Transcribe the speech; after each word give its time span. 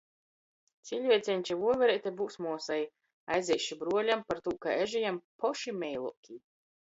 Ciļvieceņš 0.89 1.51
i 1.55 1.57
vuovereite 1.63 2.13
byus 2.21 2.37
muosai, 2.45 2.79
a 3.33 3.37
ezeiši 3.41 3.77
bruoļam, 3.83 4.25
partū 4.31 4.53
ka 4.67 4.75
eži 4.87 5.03
jam 5.05 5.23
poši 5.45 5.77
meiluokī. 5.85 6.39